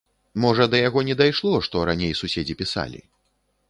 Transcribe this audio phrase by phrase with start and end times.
[0.45, 3.09] Можа да яго не дайшло, што раней суседзі пісалі.